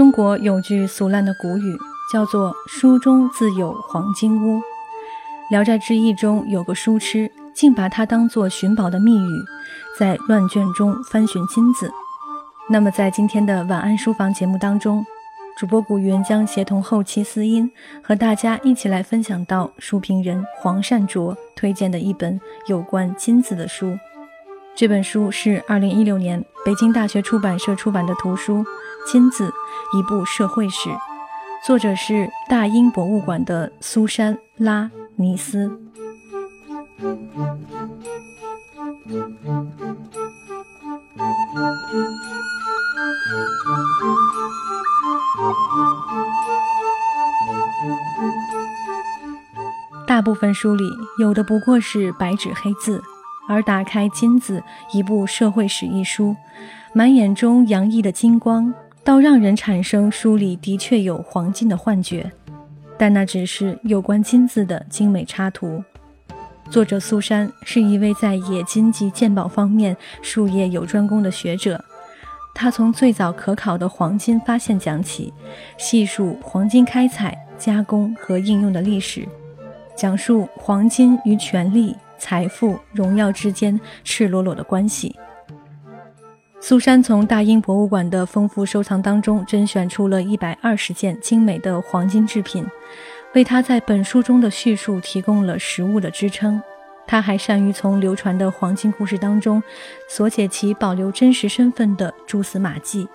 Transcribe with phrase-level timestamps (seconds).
[0.00, 1.76] 中国有句俗烂的古语，
[2.10, 4.56] 叫做“书中自有黄金屋”。
[5.50, 9.44] 《聊斋志异》中有个书痴，竟把它当作寻宝的密语，
[9.98, 11.92] 在乱卷中翻寻金子。
[12.70, 15.04] 那么，在今天的晚安书房节目当中，
[15.58, 17.70] 主播古云将协同后期思音，
[18.02, 23.98] 和大家一起来分享到书评人黄善卓推荐的一本有关金子的书。
[24.80, 28.64] 这本书是二零一六年北京大学出版社出版的图书
[29.04, 29.52] 《金子：
[29.92, 30.88] 一部社会史》，
[31.66, 35.70] 作者是大英博物馆的苏珊·拉尼斯。
[50.06, 53.02] 大部分书里有的不过是白纸黑字。
[53.50, 54.62] 而打开《金子》
[54.96, 56.36] 一部社会史一书，
[56.92, 62.30] 满眼中洋溢的金光，倒让人产生书里的确有黄金的幻觉。
[62.96, 65.82] 但那只是有关金子的精美插图。
[66.70, 71.84] 作者苏珊是一位在冶金及鉴宝方面术业有专攻的学者，
[72.54, 75.34] 他从最早可考的黄金发现讲起，
[75.76, 79.26] 细数黄金开采、加工和应用的历史，
[79.96, 81.96] 讲述黄金与权力。
[82.20, 85.16] 财富、荣耀之间赤裸裸的关系。
[86.60, 92.64] 苏珊从大英博物馆的丰富收藏当中甄选出了一百二十件精美的黄金制品，
[93.34, 96.62] 为他在本书中的叙述提供了实物的支撑。
[97.06, 99.60] 他还善于从流传的黄金故事当中
[100.08, 103.08] 索解其保留真实身份的蛛丝马迹。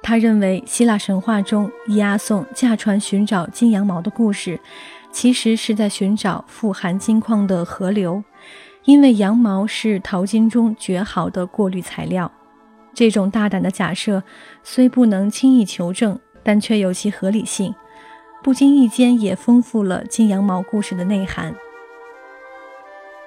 [0.00, 4.58] 他认为，希腊神话中伊阿宋驾船寻找金羊毛的故事。
[5.10, 8.22] 其实是在寻找富含金矿的河流，
[8.88, 12.32] 因为羊毛是淘金中绝好的过滤材料。
[12.94, 14.22] 这种大胆的假设
[14.62, 17.74] 虽不能轻易求证，但却有其合理性，
[18.42, 21.54] 不经意间也丰富了金羊毛故事的内涵。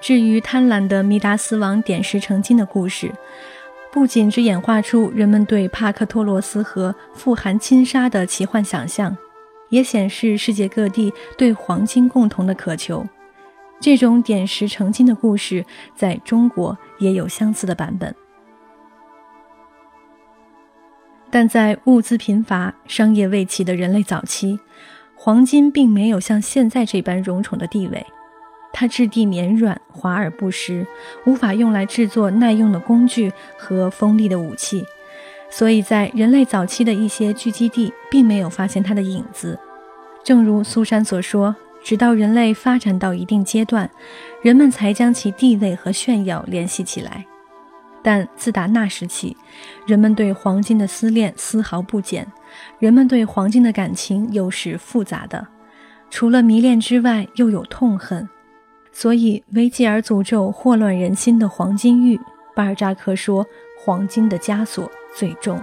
[0.00, 3.12] 至于贪婪的弥达斯王点石成金的故事，
[3.92, 9.16] 不仅只演化出人们对帕克托罗斯和富含金沙的奇幻想象。
[9.68, 13.06] 也显示世界各地对黄金共同的渴求。
[13.82, 15.66] 这种点石成金的故事，
[15.96, 18.14] 在中国也有相似的版本。
[21.28, 24.60] 但在物资贫乏、商业未起的人类早期，
[25.16, 28.06] 黄金并没有像现在这般荣宠的地位。
[28.72, 30.86] 它质地绵软、华而不实，
[31.26, 34.84] 无法用来制作耐用的工具和锋利的武器。
[35.50, 39.58] 所以在人类早期的一些聚集地，并没有发现它的影子。
[40.22, 43.90] 正如苏珊所说，直到人类发展到一定阶段，
[44.42, 47.24] 人们才将其地位和炫耀联系起来。
[48.02, 49.36] 但自打那时起，
[49.86, 52.26] 人们对黄金的思恋丝毫不减，
[52.78, 55.46] 人们对黄金的感情又是复杂的，
[56.10, 58.28] 除了迷恋之外，又有痛恨。
[58.90, 62.20] 所以，维吉尔诅咒祸乱人心的黄金玉，
[62.54, 63.46] 巴尔扎克说，
[63.78, 64.90] 黄金的枷锁。
[65.14, 65.60] 最重。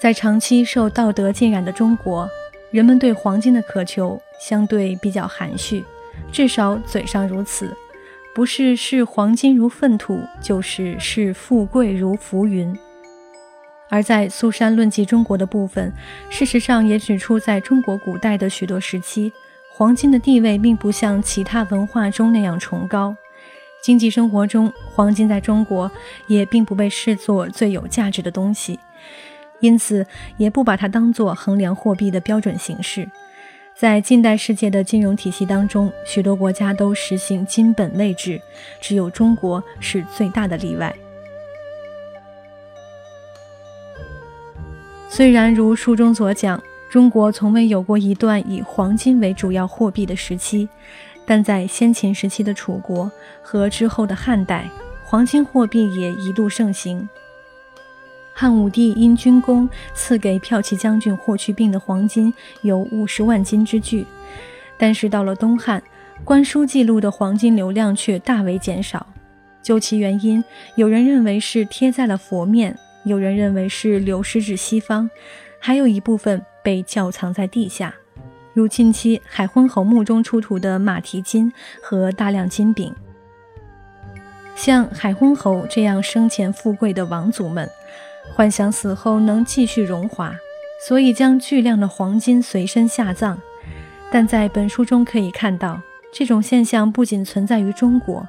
[0.00, 2.26] 在长期受道德浸染的中国，
[2.70, 5.84] 人们对黄金的渴求相对比较含蓄，
[6.32, 7.76] 至少嘴上如此，
[8.34, 12.74] 不是视黄金如粪土，就是视富贵如浮云。
[13.90, 15.92] 而在苏珊论及中国的部分，
[16.30, 19.30] 事实上也指出，在中国古代的许多时期。
[19.70, 23.14] 黄金的地位并不像其他文化中那样崇高，
[23.82, 25.90] 经济生活中，黄金在中国
[26.26, 28.78] 也并不被视作最有价值的东西，
[29.60, 30.06] 因此
[30.36, 33.08] 也不把它当作衡量货币的标准形式。
[33.74, 38.40] 在近代世界的金融体系当中，许多国家都实行金本位制，
[38.80, 40.94] 只有中国是最大的例外。
[45.08, 46.60] 虽然如书中所讲。
[46.90, 50.68] 中国从未有过一段以黄金为主要货币的时期，
[51.24, 53.08] 但在先秦时期的楚国
[53.40, 54.68] 和之后的汉代，
[55.04, 57.08] 黄金货币也一度盛行。
[58.40, 62.32] 汉武帝因军功赐给骠骑将军霍去病的黄金
[62.62, 64.06] 有五十万斤之巨，
[64.78, 65.82] 但是到了东汉，
[66.24, 69.06] 官书记录的黄金流量却大为减少。
[69.60, 70.42] 究其原因，
[70.74, 75.10] 有人认为是贴在了佛面，有人认为是流失至西方，
[75.58, 76.40] 还有一部分。
[76.62, 77.94] 被窖藏在地下，
[78.54, 81.52] 如近期海昏侯墓中出土的马蹄金
[81.82, 82.94] 和大量金饼。
[84.54, 87.68] 像海昏侯这样生前富贵的王族们，
[88.34, 90.34] 幻想死后能继续荣华，
[90.86, 93.38] 所以将巨量的黄金随身下葬。
[94.10, 95.80] 但在本书中可以看到，
[96.12, 98.26] 这种现象不仅存在于中国，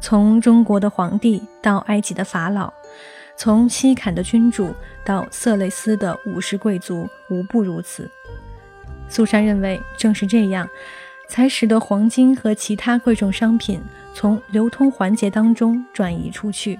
[0.00, 2.72] 从中国的皇帝到埃及的法老，
[3.36, 4.74] 从西坎的君主
[5.04, 8.10] 到色雷斯的武士贵族，无不如此。
[9.08, 10.68] 苏珊认为，正是这样，
[11.28, 13.80] 才使得黄金和其他贵重商品
[14.14, 16.78] 从流通环节当中转移出去。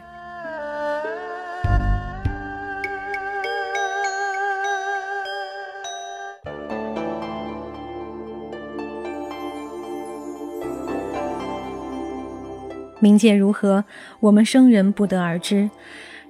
[13.00, 13.84] 冥界如何，
[14.20, 15.70] 我们生人不得而知。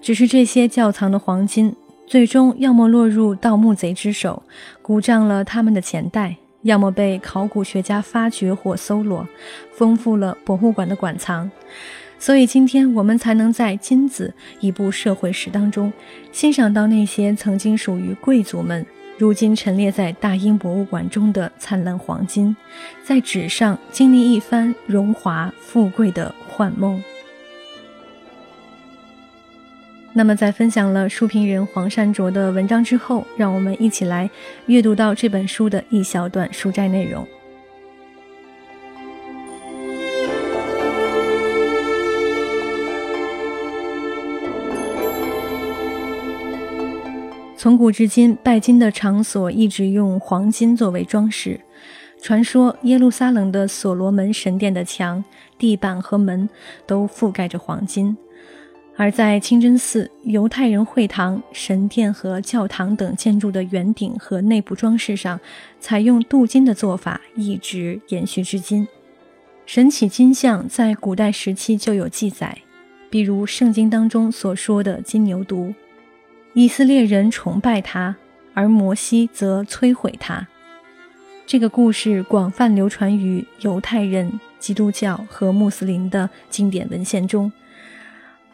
[0.01, 1.75] 只是这些窖藏的黄金，
[2.07, 4.43] 最终要么落入盗墓贼之手，
[4.81, 9.29] 鼓胀了他们的钱袋；要么被考古学家发掘或搜罗，
[9.73, 11.51] 丰富了博物馆的馆藏。
[12.19, 15.93] 所以今天我们才能在《金子》一部社会史当中，
[16.33, 18.85] 欣赏到那些曾经属于贵族们。
[19.21, 22.57] 如今陈列在大英博物馆中的灿烂黄金，
[23.05, 27.05] 在纸上经历一番荣华富贵的幻梦。
[30.15, 34.31] 那么，在分享了书评人黄善卓的文章之后，让我们一起来
[34.65, 37.29] 阅读到这本书的一小段书摘内容。
[47.63, 51.61] 从古至今，拜金的场所一直用黄金作为装饰。
[52.23, 55.23] 传说耶路撒冷的所罗门神殿的墙、
[55.59, 56.49] 地板和门
[56.87, 58.17] 都覆盖着黄金，
[58.97, 65.39] 而在清真寺、犹太人会堂、神殿和教堂等建筑的圆顶和内部装饰上，
[65.79, 68.89] 采用镀金的做法一直延续至今。
[69.67, 72.57] 神起金像在古代时期就有记载，
[73.11, 75.75] 比如圣经当中所说的金牛犊。
[76.53, 78.17] 以色列人崇拜他，
[78.55, 80.49] 而摩西则摧毁他。
[81.47, 87.51] 这个故事广泛流传于犹太人、基督教和穆斯林的经典文献中。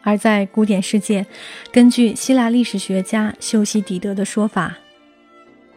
[0.03, 1.25] 而在古典世界，
[1.71, 4.77] 根据希腊历史学家修昔底德的说法，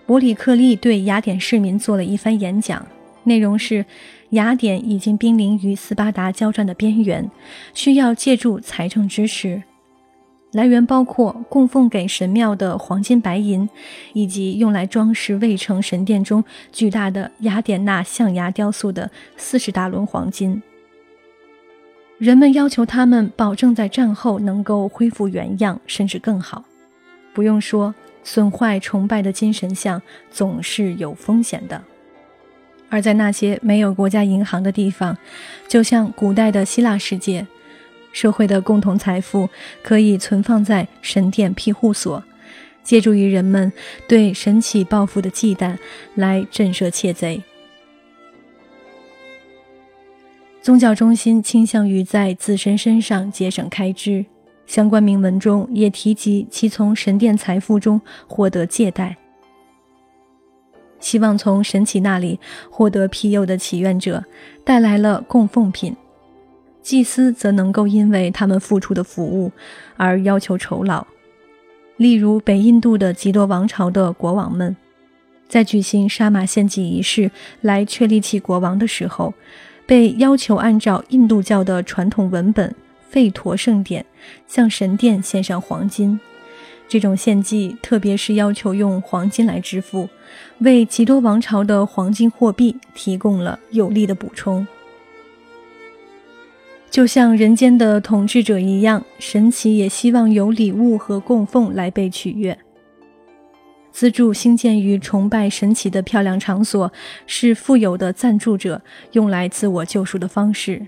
[0.06, 2.86] 伯里克利对雅典市民做了一番演讲，
[3.24, 3.84] 内容是：
[4.30, 7.30] 雅典已经濒临与斯巴达交战的边缘，
[7.72, 9.62] 需要借助财政支持。
[10.52, 13.68] 来源包括供奉给神庙的黄金、白银，
[14.12, 16.42] 以及用来装饰卫城神殿中
[16.72, 20.60] 巨大的雅典娜象牙雕塑的四十大轮黄金。
[22.18, 26.64] 人们要求他们保证在战后能够恢复原样，甚至更好。
[27.32, 27.94] 不用说，
[28.24, 31.80] 损坏崇拜的金神像总是有风险的。
[32.88, 35.16] 而在那些没有国家银行的地方，
[35.68, 37.46] 就像古代的希腊世界。
[38.12, 39.48] 社会的共同财富
[39.82, 42.22] 可以存放在神殿庇护所，
[42.82, 43.72] 借助于人们
[44.08, 45.76] 对神起报复的忌惮
[46.14, 47.42] 来震慑窃贼。
[50.62, 54.24] 宗教中心倾向于在自身身上节省开支，
[54.66, 59.16] 相关铭文中也提及其从神殿财富中获得借贷，
[60.98, 62.38] 希望从神起那里
[62.70, 64.22] 获得庇佑的祈愿者
[64.62, 65.96] 带来了供奉品。
[66.82, 69.52] 祭司则能够因为他们付出的服务
[69.96, 71.06] 而要求酬劳，
[71.96, 74.74] 例如北印度的吉多王朝的国王们，
[75.48, 79.34] 在举行杀马献祭仪式来确立其国王的时候，
[79.86, 82.74] 被要求按照印度教的传统文本
[83.14, 84.02] 《吠陀圣典》
[84.46, 86.18] 向神殿献上黄金。
[86.88, 90.08] 这种献祭，特别是要求用黄金来支付，
[90.58, 94.66] 为吉多王朝的黄金货币提供了有力的补充。
[96.90, 102.58] 就像人间的统治者一样，神奇也希望有礼物和供奉来被取悦。
[103.92, 106.92] 资助兴建与崇拜神奇的漂亮场所，
[107.26, 108.82] 是富有的赞助者
[109.12, 110.84] 用来自我救赎的方式，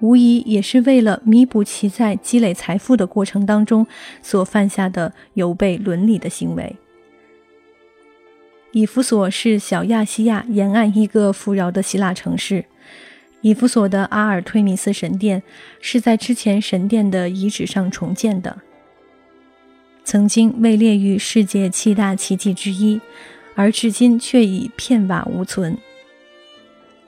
[0.00, 3.84] 无疑也是为了弥补其在积累财富的过程当中
[4.22, 6.76] 所犯下的有悖伦理的行为。
[8.70, 12.64] 以弗所是小亚细亚沿岸一个富饶的希腊城市。
[13.40, 15.42] 以弗所的阿尔忒弥斯神殿
[15.80, 18.58] 是在之前神殿的遗址上重建的，
[20.02, 23.00] 曾经位列于世界七大奇迹之一，
[23.54, 25.76] 而至今却已片瓦无存。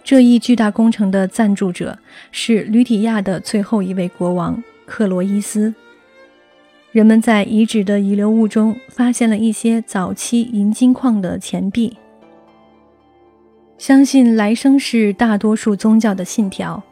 [0.04, 1.98] 这一巨大工程的赞助者
[2.30, 5.74] 是吕底亚的最后一位国王克罗伊斯。
[6.92, 11.96] 人们在遗址的遗留物中发现了一些早期银金矿的钱币。
[13.80, 16.82] 相信来生是大多数宗教的信条，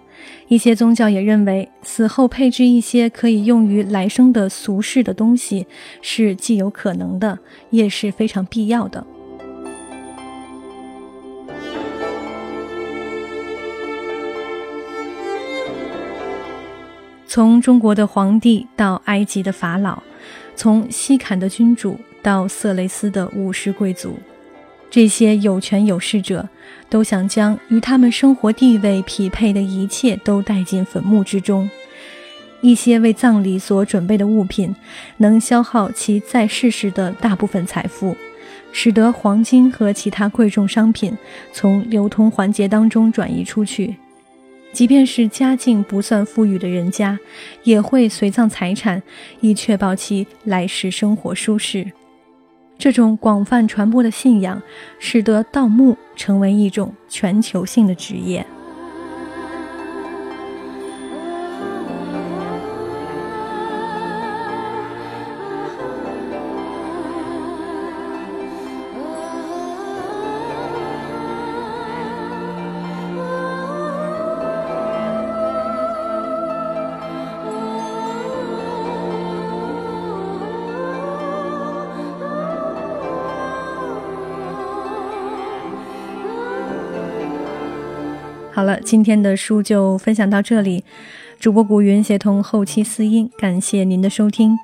[0.48, 5.66] 一些宗教也认为死后配置一些可以用于来生的俗世的东西
[6.00, 9.06] 是既有可能的，也是非常必要的。
[17.26, 20.02] 从中国的皇帝到埃及的法老，
[20.56, 24.14] 从西坎的君主到色雷斯的武士贵族，
[24.90, 26.48] 这些有权有势者
[26.88, 31.68] 都想将与他们生活地位匹配的一切都带进坟墓之中。
[32.60, 34.74] 一些为葬礼所准备的物品，
[35.18, 38.16] 能消耗其在世时的大部分财富，
[38.72, 41.16] 使得黄金和其他贵重商品
[41.52, 43.94] 从流通环节当中转移出去。
[44.72, 47.18] 即便是家境不算富裕的人家，
[47.62, 49.02] 也会随葬财产，
[49.40, 51.86] 以确保其来世生活舒适。
[52.78, 54.62] 这种广泛传播的信仰，
[55.00, 58.46] 使得盗墓成为一种全球性的职业。
[88.58, 90.82] 好了，今天的书就分享到这里。
[91.38, 94.58] 主播古云协同后期私音，感谢您的收听。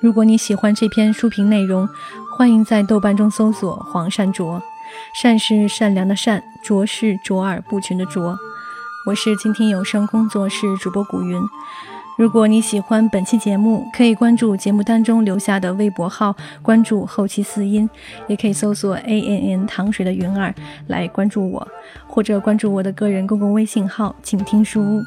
[0.00, 1.88] 如果你喜欢这篇书评内容，
[2.38, 4.62] 欢迎在豆瓣中搜索“黄善卓”，
[5.20, 8.38] 善是善良的善，卓是卓尔不群的卓。
[9.08, 11.42] 我是今天有声工作室主播古云。
[12.20, 17.88] 如果你喜欢本期节目，可以关注节目单中留下的微博号，关注后期四音，
[18.26, 20.54] 也可以搜索 A N N 糖水的云儿
[20.88, 21.66] 来关注我，
[22.06, 25.02] 或者关注我的个人公共微信号“请听书屋”。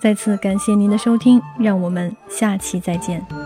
[0.00, 3.45] 再次感谢您的收听，让我们下期再见。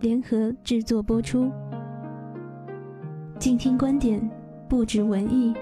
[0.00, 1.52] 联合制作播出，
[3.38, 4.18] 静听观点，
[4.66, 5.52] 不止文艺。